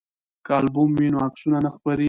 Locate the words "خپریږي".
1.75-1.99